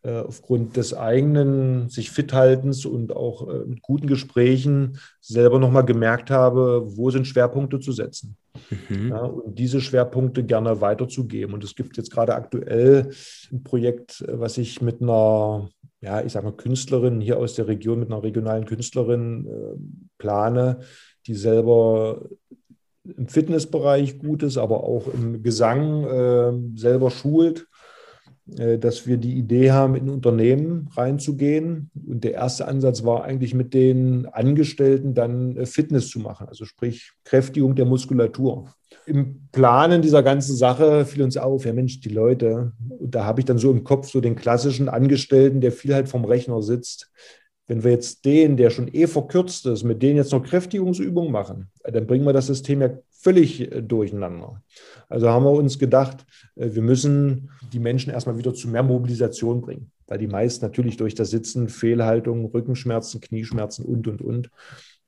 [0.03, 6.83] aufgrund des eigenen sich fit haltens und auch mit guten Gesprächen selber nochmal gemerkt habe,
[6.97, 8.37] wo sind Schwerpunkte zu setzen.
[8.89, 9.09] Mhm.
[9.11, 11.55] Ja, und diese Schwerpunkte gerne weiterzugeben.
[11.55, 13.11] Und es gibt jetzt gerade aktuell
[13.53, 15.69] ein Projekt, was ich mit einer,
[16.01, 19.79] ja, ich sage mal, Künstlerin hier aus der Region, mit einer regionalen Künstlerin äh,
[20.19, 20.81] plane,
[21.27, 22.23] die selber
[23.05, 27.67] im Fitnessbereich gut ist, aber auch im Gesang äh, selber schult
[28.79, 31.91] dass wir die Idee haben, in Unternehmen reinzugehen.
[32.07, 36.65] Und der erste Ansatz war eigentlich mit den Angestellten dann äh, Fitness zu machen, also
[36.65, 38.75] sprich Kräftigung der Muskulatur.
[39.07, 43.47] Im Planen dieser ganzen Sache fiel uns auf, ja Mensch, die Leute, da habe ich
[43.47, 47.11] dann so im Kopf so den klassischen Angestellten, der viel halt vom Rechner sitzt.
[47.67, 51.71] Wenn wir jetzt den, der schon eh verkürzt ist, mit denen jetzt noch Kräftigungsübungen machen,
[51.85, 54.63] dann bringen wir das System ja völlig äh, durcheinander.
[55.09, 56.25] Also haben wir uns gedacht,
[56.57, 60.97] äh, wir müssen die Menschen erstmal wieder zu mehr Mobilisation bringen, weil die meisten natürlich
[60.97, 64.51] durch das Sitzen Fehlhaltung, Rückenschmerzen, Knieschmerzen und, und, und.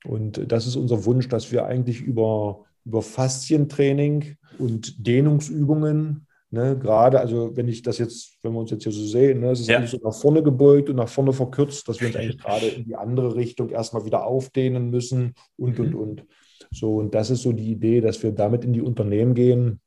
[0.05, 7.21] Und das ist unser Wunsch, dass wir eigentlich über, über Faszientraining und Dehnungsübungen Ne, gerade,
[7.21, 9.69] also wenn ich das jetzt, wenn wir uns jetzt hier so sehen, ne, es ist
[9.69, 9.77] ja.
[9.77, 12.85] eigentlich so nach vorne gebeugt und nach vorne verkürzt, dass wir uns eigentlich gerade in
[12.85, 16.01] die andere Richtung erstmal wieder aufdehnen müssen und, und, mhm.
[16.01, 16.25] und.
[16.73, 19.81] So, und das ist so die Idee, dass wir damit in die Unternehmen gehen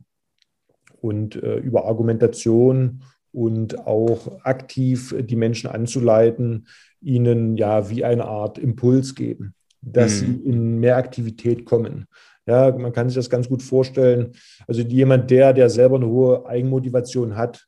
[1.03, 3.01] und äh, über Argumentation
[3.33, 6.67] und auch aktiv die Menschen anzuleiten,
[7.01, 10.25] ihnen ja wie eine Art Impuls geben, dass mhm.
[10.25, 12.05] sie in mehr Aktivität kommen.
[12.45, 14.31] Ja, man kann sich das ganz gut vorstellen.
[14.65, 17.67] Also jemand, der, der selber eine hohe Eigenmotivation hat,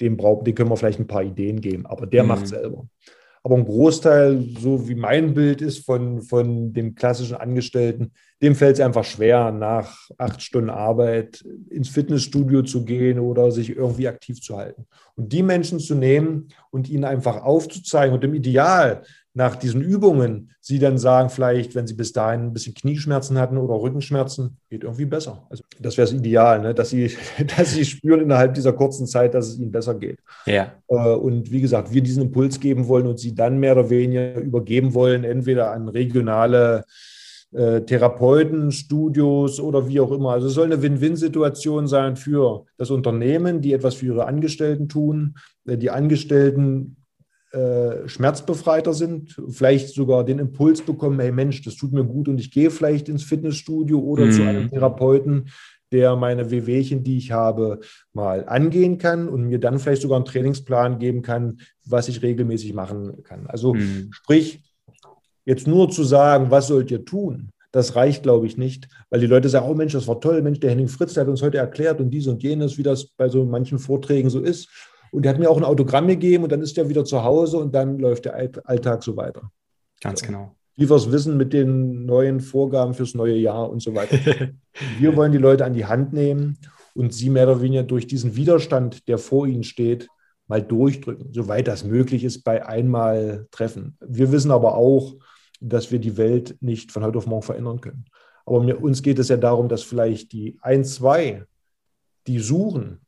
[0.00, 2.28] dem, braucht, dem können wir vielleicht ein paar Ideen geben, aber der mhm.
[2.28, 2.88] macht selber.
[3.46, 8.10] Aber ein Großteil, so wie mein Bild ist von, von dem klassischen Angestellten,
[8.42, 13.70] dem fällt es einfach schwer, nach acht Stunden Arbeit ins Fitnessstudio zu gehen oder sich
[13.70, 14.88] irgendwie aktiv zu halten.
[15.14, 19.04] Und die Menschen zu nehmen und ihnen einfach aufzuzeigen und im Ideal
[19.36, 23.58] nach diesen Übungen sie dann sagen, vielleicht, wenn sie bis dahin ein bisschen Knieschmerzen hatten
[23.58, 25.46] oder Rückenschmerzen, geht irgendwie besser.
[25.50, 26.74] Also das wäre das Ideal, ne?
[26.74, 27.14] dass, sie,
[27.56, 30.20] dass sie spüren innerhalb dieser kurzen Zeit, dass es ihnen besser geht.
[30.46, 30.72] Ja.
[30.88, 34.36] Äh, und wie gesagt, wir diesen Impuls geben wollen und sie dann mehr oder weniger
[34.36, 36.84] übergeben wollen, entweder an regionale
[37.52, 40.30] äh, Therapeuten, Studios oder wie auch immer.
[40.30, 45.34] Also es soll eine Win-Win-Situation sein für das Unternehmen, die etwas für ihre Angestellten tun.
[45.66, 46.96] Äh, die Angestellten
[47.52, 52.38] äh, schmerzbefreiter sind, vielleicht sogar den Impuls bekommen, hey Mensch, das tut mir gut und
[52.38, 54.32] ich gehe vielleicht ins Fitnessstudio oder mhm.
[54.32, 55.48] zu einem Therapeuten,
[55.92, 57.80] der meine Wehwehchen, die ich habe,
[58.12, 62.74] mal angehen kann und mir dann vielleicht sogar einen Trainingsplan geben kann, was ich regelmäßig
[62.74, 63.46] machen kann.
[63.46, 64.08] Also mhm.
[64.10, 64.64] sprich,
[65.44, 69.26] jetzt nur zu sagen, was sollt ihr tun, das reicht, glaube ich, nicht, weil die
[69.26, 71.58] Leute sagen, oh Mensch, das war toll, Mensch, der Henning Fritz, der hat uns heute
[71.58, 74.68] erklärt und dies und jenes, wie das bei so manchen Vorträgen so ist.
[75.12, 77.58] Und er hat mir auch ein Autogramm gegeben und dann ist er wieder zu Hause
[77.58, 79.50] und dann läuft der Alltag so weiter.
[80.00, 80.26] Ganz so.
[80.26, 80.56] genau.
[80.76, 84.18] Wie wir es wissen mit den neuen Vorgaben fürs neue Jahr und so weiter.
[84.98, 86.58] wir wollen die Leute an die Hand nehmen
[86.94, 90.08] und sie mehr oder weniger durch diesen Widerstand, der vor ihnen steht,
[90.48, 93.96] mal durchdrücken, soweit das möglich ist bei einmal Treffen.
[94.00, 95.16] Wir wissen aber auch,
[95.60, 98.04] dass wir die Welt nicht von heute auf morgen verändern können.
[98.44, 101.44] Aber mir, uns geht es ja darum, dass vielleicht die ein, zwei,
[102.26, 103.00] die suchen,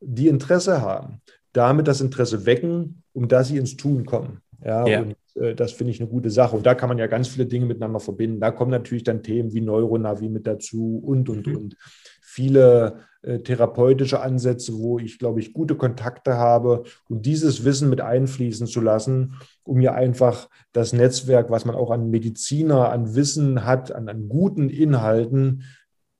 [0.00, 1.20] die Interesse haben,
[1.54, 4.42] damit das Interesse wecken, um dass sie ins Tun kommen.
[4.62, 5.00] Ja, ja.
[5.02, 6.56] und äh, das finde ich eine gute Sache.
[6.56, 8.40] Und da kann man ja ganz viele Dinge miteinander verbinden.
[8.40, 11.56] Da kommen natürlich dann Themen wie Neuronavi mit dazu und, und, mhm.
[11.56, 11.76] und.
[12.20, 18.00] viele äh, therapeutische Ansätze, wo ich, glaube ich, gute Kontakte habe und dieses Wissen mit
[18.00, 23.64] einfließen zu lassen, um mir einfach das Netzwerk, was man auch an Mediziner, an Wissen
[23.64, 25.62] hat, an, an guten Inhalten,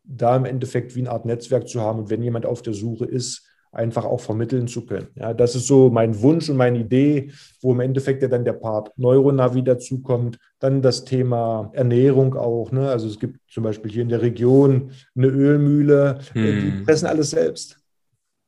[0.04, 1.98] da im Endeffekt wie eine Art Netzwerk zu haben.
[1.98, 5.08] Und wenn jemand auf der Suche ist, einfach auch vermitteln zu können.
[5.14, 8.52] Ja, das ist so mein Wunsch und meine Idee, wo im Endeffekt ja dann der
[8.54, 12.72] Part Neuronavi dazukommt, dann das Thema Ernährung auch.
[12.72, 12.88] Ne?
[12.88, 16.42] Also es gibt zum Beispiel hier in der Region eine Ölmühle, hm.
[16.42, 17.78] die pressen alles selbst.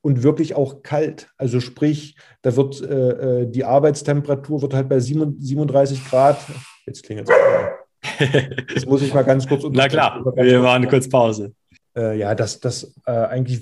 [0.03, 1.29] Und wirklich auch kalt.
[1.37, 6.39] Also sprich, da wird äh, äh die Arbeitstemperatur wird halt bei 37 Grad.
[6.87, 7.35] Jetzt klingelt es.
[8.73, 11.53] Jetzt muss ich mal ganz kurz Na klar, wir machen kurz Pause.
[11.97, 13.61] Äh, ja, dass das äh, eigentlich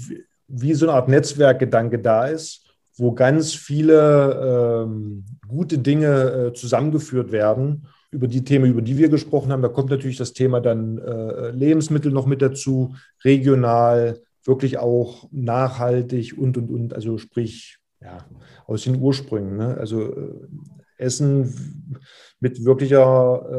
[0.48, 2.64] wie so eine Art Netzwerkgedanke da ist,
[2.96, 9.08] wo ganz viele ähm, gute Dinge äh, zusammengeführt werden über die Themen, über die wir
[9.08, 9.62] gesprochen haben.
[9.62, 16.38] Da kommt natürlich das Thema dann äh, Lebensmittel noch mit dazu, regional, wirklich auch nachhaltig
[16.38, 18.18] und, und, und, also sprich, ja,
[18.66, 19.56] aus den Ursprüngen.
[19.56, 19.76] Ne?
[19.78, 20.34] Also äh,
[20.96, 21.90] Essen
[22.38, 23.00] mit wirklicher,
[23.50, 23.54] äh,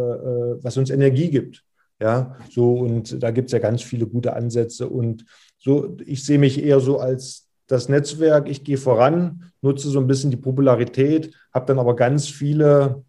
[0.55, 1.63] äh, was uns Energie gibt.
[1.99, 5.25] Ja, so und da gibt es ja ganz viele gute Ansätze und
[5.65, 10.05] so, ich sehe mich eher so als das Netzwerk, ich gehe voran, nutze so ein
[10.05, 13.03] bisschen die Popularität, habe dann aber ganz viele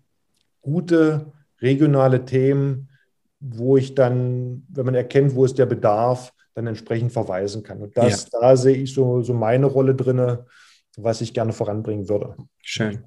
[0.63, 2.89] gute regionale Themen,
[3.41, 7.83] wo ich dann, wenn man erkennt, wo ist der Bedarf, dann entsprechend verweisen kann.
[7.83, 8.41] Und das, ja.
[8.41, 10.39] da sehe ich so, so meine Rolle drin,
[10.97, 12.37] was ich gerne voranbringen würde.
[12.63, 13.05] Schön.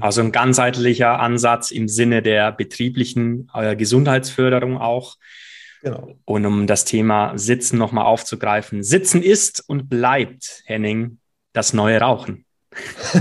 [0.00, 5.16] Also ein ganzheitlicher Ansatz im Sinne der betrieblichen äh, Gesundheitsförderung auch.
[5.86, 6.16] Genau.
[6.24, 8.82] Und um das Thema Sitzen nochmal aufzugreifen.
[8.82, 11.18] Sitzen ist und bleibt, Henning,
[11.52, 12.44] das neue Rauchen.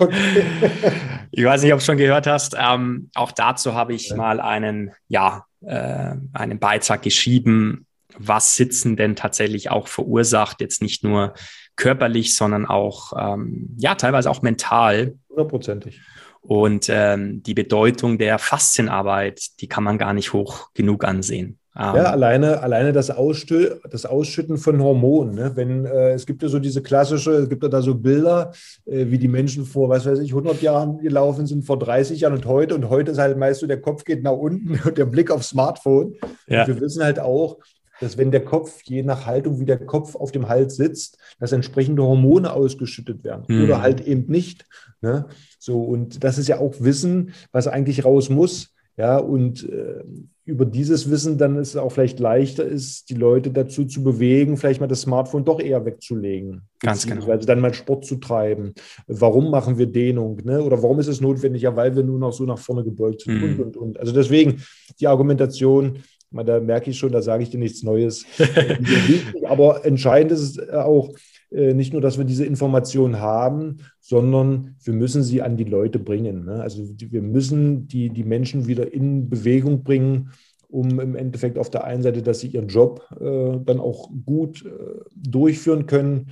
[0.00, 0.44] okay.
[1.30, 2.56] Ich weiß nicht, ob du schon gehört hast.
[2.58, 4.16] Ähm, auch dazu habe ich ja.
[4.16, 7.86] mal einen, ja, äh, einen Beitrag geschrieben,
[8.18, 10.60] was Sitzen denn tatsächlich auch verursacht.
[10.60, 11.32] Jetzt nicht nur
[11.76, 15.14] körperlich, sondern auch, ähm, ja, teilweise auch mental.
[15.30, 16.00] Hundertprozentig.
[16.42, 21.58] Und ähm, die Bedeutung der Faszienarbeit, die kann man gar nicht hoch genug ansehen.
[21.74, 25.34] Um, ja, alleine, alleine das, Ausstö das Ausschütten von Hormonen.
[25.34, 25.52] Ne?
[25.54, 28.52] Wenn, äh, es gibt ja so diese klassische, es gibt ja da so Bilder,
[28.84, 32.34] äh, wie die Menschen vor, was weiß ich, 100 Jahren gelaufen sind, vor 30 Jahren
[32.34, 32.74] und heute.
[32.74, 35.48] Und heute ist halt meist so, der Kopf geht nach unten und der Blick aufs
[35.48, 36.14] Smartphone.
[36.46, 36.62] Ja.
[36.62, 37.56] Und wir wissen halt auch,
[38.02, 41.52] dass wenn der Kopf, je nach Haltung, wie der Kopf auf dem Hals sitzt, dass
[41.52, 43.64] entsprechende Hormone ausgeschüttet werden mhm.
[43.64, 44.66] oder halt eben nicht.
[45.00, 45.26] Ne?
[45.62, 48.74] So, und das ist ja auch Wissen, was eigentlich raus muss.
[48.96, 50.02] Ja, und äh,
[50.44, 54.56] über dieses Wissen dann ist es auch vielleicht leichter ist, die Leute dazu zu bewegen,
[54.56, 56.62] vielleicht mal das Smartphone doch eher wegzulegen.
[56.80, 57.30] Ganz genau.
[57.30, 58.74] Also dann mal Sport zu treiben.
[59.06, 60.40] Warum machen wir Dehnung?
[60.42, 60.60] Ne?
[60.60, 61.62] Oder warum ist es notwendig?
[61.62, 63.44] Ja, weil wir nur noch so nach vorne gebeugt sind mm.
[63.44, 64.00] und, und, und.
[64.00, 64.62] Also deswegen
[64.98, 66.00] die Argumentation,
[66.32, 68.24] da merke ich schon, da sage ich dir nichts Neues.
[69.44, 71.10] Aber entscheidend ist es auch,
[71.52, 75.98] äh, nicht nur, dass wir diese Informationen haben, sondern wir müssen sie an die Leute
[75.98, 76.44] bringen.
[76.44, 76.62] Ne?
[76.62, 80.30] Also wir müssen die, die Menschen wieder in Bewegung bringen,
[80.68, 84.64] um im Endeffekt auf der einen Seite, dass sie ihren Job äh, dann auch gut
[84.64, 84.70] äh,
[85.14, 86.30] durchführen können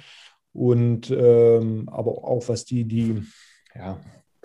[0.53, 3.23] und ähm, aber auch was die, die
[3.75, 4.01] ja,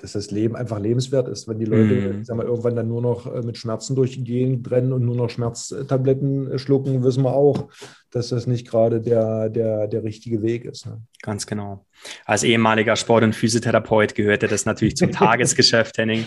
[0.05, 2.23] dass das Leben einfach lebenswert ist, wenn die Leute mm.
[2.23, 5.15] sag mal, irgendwann dann nur noch äh, mit Schmerzen durch die Gegend rennen und nur
[5.15, 7.69] noch Schmerztabletten äh, schlucken, wissen wir auch,
[8.11, 10.85] dass das nicht gerade der, der, der richtige Weg ist.
[10.85, 11.01] Ne?
[11.23, 11.87] Ganz genau.
[12.25, 16.25] Als ehemaliger Sport- und Physiotherapeut gehörte das natürlich zum Tagesgeschäft, Henning.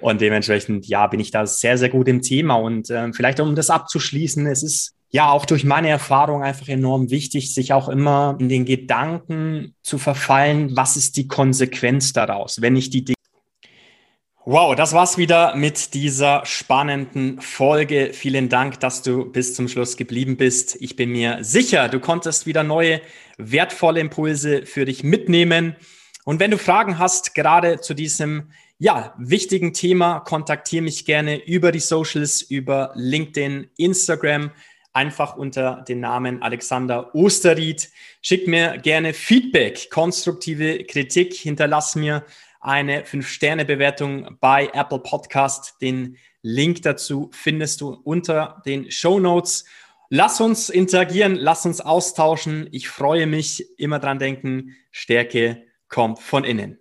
[0.00, 2.54] Und dementsprechend, ja, bin ich da sehr, sehr gut im Thema.
[2.54, 7.10] Und äh, vielleicht um das abzuschließen, es ist ja auch durch meine Erfahrung einfach enorm
[7.10, 12.76] wichtig, sich auch immer in den Gedanken zu verfallen, was ist die Konsequenz daraus, wenn
[12.76, 13.14] ich die Dinge
[14.50, 18.14] Wow, das war's wieder mit dieser spannenden Folge.
[18.14, 20.78] Vielen Dank, dass du bis zum Schluss geblieben bist.
[20.80, 23.02] Ich bin mir sicher, du konntest wieder neue,
[23.36, 25.76] wertvolle Impulse für dich mitnehmen.
[26.24, 31.70] Und wenn du Fragen hast, gerade zu diesem ja, wichtigen Thema, kontaktiere mich gerne über
[31.70, 34.50] die Socials, über LinkedIn, Instagram
[34.98, 37.88] einfach unter dem Namen Alexander Osterried.
[38.20, 42.24] Schick mir gerne Feedback, konstruktive Kritik, hinterlass mir
[42.58, 45.76] eine 5-Sterne-Bewertung bei Apple Podcast.
[45.80, 49.66] Den Link dazu findest du unter den Show Notes.
[50.10, 52.68] Lass uns interagieren, lass uns austauschen.
[52.72, 56.80] Ich freue mich, immer dran denken, Stärke kommt von innen.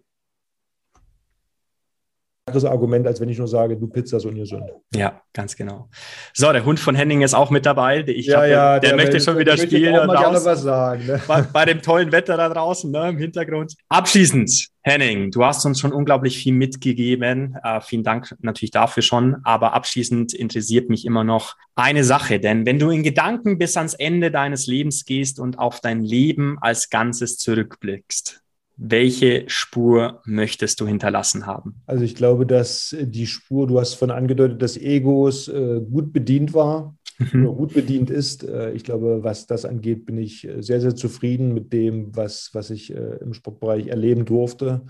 [2.65, 4.63] Argument, als wenn ich nur sage, du Pizza ist ungesund.
[4.93, 5.89] Ja, ganz genau.
[6.33, 8.03] So, der Hund von Henning ist auch mit dabei.
[8.07, 9.95] Ich ja, glaub, ja, der, der möchte schon wieder spielen.
[9.95, 11.21] Auch mal gerne was sagen, ne?
[11.27, 13.75] bei, bei, dem tollen Wetter da draußen ne, im Hintergrund.
[13.89, 17.57] Abschließend, Henning, du hast uns schon unglaublich viel mitgegeben.
[17.63, 19.37] Äh, vielen Dank natürlich dafür schon.
[19.43, 22.39] Aber abschließend interessiert mich immer noch eine Sache.
[22.39, 26.57] Denn wenn du in Gedanken bis ans Ende deines Lebens gehst und auf dein Leben
[26.61, 28.41] als Ganzes zurückblickst,
[28.77, 31.81] welche Spur möchtest du hinterlassen haben?
[31.87, 36.53] Also ich glaube, dass die Spur, du hast von angedeutet, des Egos äh, gut bedient
[36.53, 37.47] war mhm.
[37.47, 38.43] oder gut bedient ist.
[38.43, 42.51] Äh, ich glaube, was das angeht, bin ich äh, sehr, sehr zufrieden mit dem, was,
[42.53, 44.83] was ich äh, im Sportbereich erleben durfte.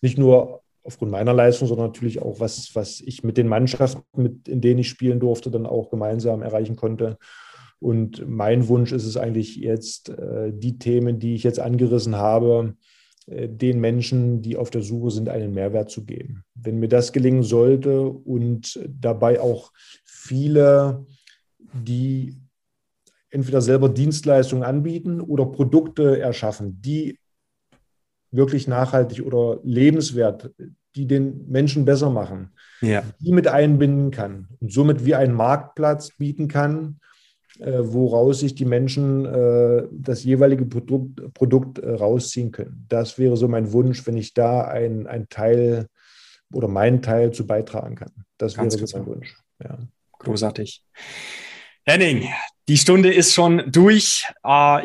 [0.00, 4.48] Nicht nur aufgrund meiner Leistung, sondern natürlich auch, was, was ich mit den Mannschaften, mit,
[4.48, 7.18] in denen ich spielen durfte, dann auch gemeinsam erreichen konnte.
[7.80, 12.74] Und mein Wunsch ist es eigentlich jetzt, äh, die Themen, die ich jetzt angerissen habe,
[12.74, 12.91] äh,
[13.26, 16.44] den Menschen, die auf der Suche sind, einen Mehrwert zu geben.
[16.54, 19.72] Wenn mir das gelingen sollte und dabei auch
[20.04, 21.06] viele,
[21.72, 22.36] die
[23.30, 27.18] entweder selber Dienstleistungen anbieten oder Produkte erschaffen, die
[28.30, 30.50] wirklich nachhaltig oder lebenswert,
[30.94, 33.02] die den Menschen besser machen, ja.
[33.20, 37.11] die mit einbinden kann und somit wie einen Marktplatz bieten kann, äh,
[37.64, 42.84] woraus sich die Menschen äh, das jeweilige Produkt, Produkt äh, rausziehen können.
[42.88, 45.86] Das wäre so mein Wunsch, wenn ich da ein, ein Teil
[46.52, 48.12] oder meinen Teil zu beitragen kann.
[48.38, 49.36] Das Ganz wäre so mein Wunsch.
[49.62, 49.78] Ja.
[50.18, 50.82] Großartig.
[51.84, 52.28] Henning,
[52.68, 54.24] die Stunde ist schon durch.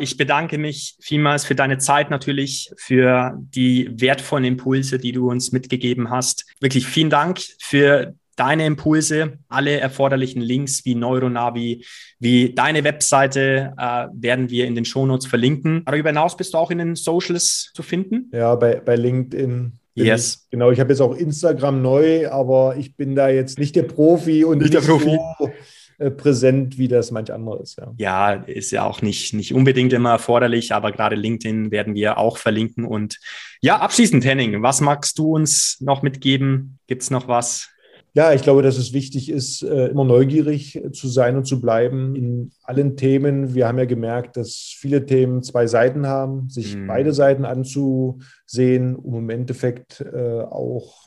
[0.00, 5.52] Ich bedanke mich vielmals für deine Zeit natürlich, für die wertvollen Impulse, die du uns
[5.52, 6.44] mitgegeben hast.
[6.60, 11.84] Wirklich vielen Dank für deine Impulse, alle erforderlichen Links wie Neuronavi,
[12.18, 15.82] wie deine Webseite äh, werden wir in den Shownotes verlinken.
[15.84, 18.30] Darüber hinaus bist du auch in den Socials zu finden?
[18.32, 19.72] Ja, bei, bei LinkedIn.
[19.94, 20.44] Yes.
[20.44, 23.82] Ich, genau, ich habe jetzt auch Instagram neu, aber ich bin da jetzt nicht der
[23.82, 25.18] Profi und nicht, nicht der Profi.
[25.38, 25.50] So
[25.98, 27.76] äh, präsent, wie das manch andere ist.
[27.76, 27.92] Ja.
[27.96, 32.38] ja, ist ja auch nicht, nicht unbedingt immer erforderlich, aber gerade LinkedIn werden wir auch
[32.38, 32.84] verlinken.
[32.84, 33.18] Und
[33.60, 36.78] ja, abschließend, Henning, was magst du uns noch mitgeben?
[36.86, 37.70] Gibt es noch was?
[38.18, 42.16] Ja, ich glaube, dass es wichtig ist, äh, immer neugierig zu sein und zu bleiben
[42.16, 43.54] in allen Themen.
[43.54, 46.88] Wir haben ja gemerkt, dass viele Themen zwei Seiten haben, sich mhm.
[46.88, 51.06] beide Seiten anzusehen, um im Endeffekt äh, auch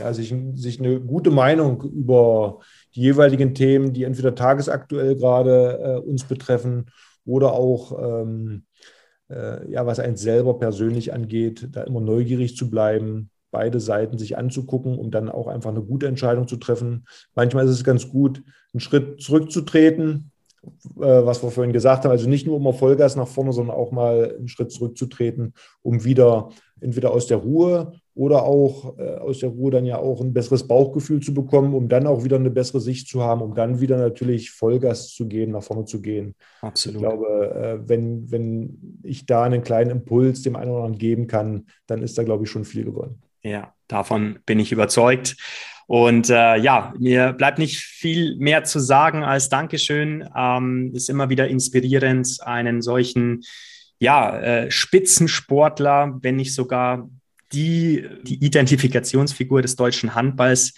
[0.00, 2.58] ja, sich, sich eine gute Meinung über
[2.96, 6.86] die jeweiligen Themen, die entweder tagesaktuell gerade äh, uns betreffen
[7.24, 8.64] oder auch ähm,
[9.30, 14.36] äh, ja, was einen selber persönlich angeht, da immer neugierig zu bleiben, beide Seiten sich
[14.36, 17.06] anzugucken, um dann auch einfach eine gute Entscheidung zu treffen.
[17.34, 20.30] Manchmal ist es ganz gut, einen Schritt zurückzutreten,
[20.64, 23.92] äh, was wir vorhin gesagt haben, also nicht nur immer Vollgas nach vorne, sondern auch
[23.92, 29.50] mal einen Schritt zurückzutreten, um wieder entweder aus der Ruhe oder auch äh, aus der
[29.50, 32.80] Ruhe dann ja auch ein besseres Bauchgefühl zu bekommen, um dann auch wieder eine bessere
[32.80, 36.34] Sicht zu haben, um dann wieder natürlich Vollgas zu geben, nach vorne zu gehen.
[36.60, 36.96] Absolut.
[36.96, 41.26] Ich glaube, äh, wenn, wenn ich da einen kleinen Impuls dem einen oder anderen geben
[41.28, 43.22] kann, dann ist da, glaube ich, schon viel gewonnen.
[43.42, 45.36] Ja, davon bin ich überzeugt.
[45.86, 50.28] Und äh, ja, mir bleibt nicht viel mehr zu sagen als Dankeschön.
[50.36, 53.42] Ähm, ist immer wieder inspirierend, einen solchen
[53.98, 57.08] ja, äh, Spitzensportler, wenn nicht sogar
[57.52, 60.74] die, die Identifikationsfigur des deutschen Handballs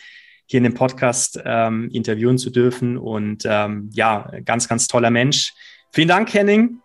[0.47, 2.97] hier in dem Podcast ähm, interviewen zu dürfen.
[2.97, 5.53] Und ähm, ja, ganz, ganz toller Mensch.
[5.93, 6.81] Vielen Dank, Henning.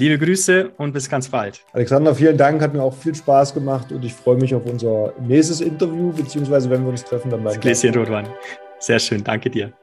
[0.00, 1.60] Liebe Grüße und bis ganz bald.
[1.74, 5.12] Alexander, vielen Dank, hat mir auch viel Spaß gemacht und ich freue mich auf unser
[5.20, 8.26] nächstes Interview, beziehungsweise wenn wir uns treffen, dann beim Gläschen Rotwein.
[8.78, 9.74] Sehr schön, danke dir.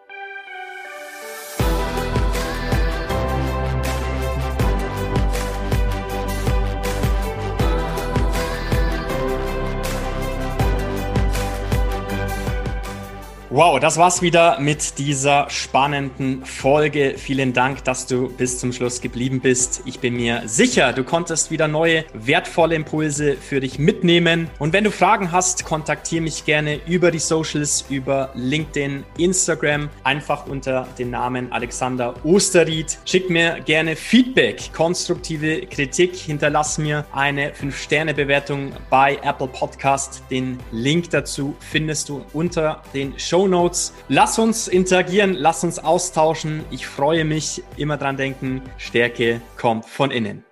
[13.58, 17.16] Wow, das war's wieder mit dieser spannenden Folge.
[17.18, 19.82] Vielen Dank, dass du bis zum Schluss geblieben bist.
[19.86, 24.48] Ich bin mir sicher, du konntest wieder neue, wertvolle Impulse für dich mitnehmen.
[24.60, 30.46] Und wenn du Fragen hast, kontaktiere mich gerne über die Socials, über LinkedIn, Instagram, einfach
[30.46, 33.00] unter dem Namen Alexander Osterried.
[33.06, 40.22] Schick mir gerne Feedback, konstruktive Kritik, hinterlass mir eine 5-Sterne-Bewertung bei Apple Podcast.
[40.30, 43.18] Den Link dazu findest du unter den
[43.52, 43.72] Show.
[44.10, 46.64] Lass uns interagieren, lass uns austauschen.
[46.72, 47.64] Ich freue mich.
[47.76, 50.47] Immer dran denken, Stärke kommt von innen.